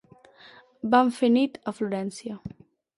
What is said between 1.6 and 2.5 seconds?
a Florència.